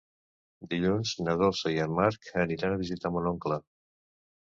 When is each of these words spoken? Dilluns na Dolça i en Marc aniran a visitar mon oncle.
Dilluns 0.71 1.11
na 1.27 1.35
Dolça 1.43 1.75
i 1.75 1.79
en 1.85 1.95
Marc 2.01 2.33
aniran 2.47 2.77
a 2.79 2.83
visitar 2.83 3.15
mon 3.19 3.33
oncle. 3.37 3.65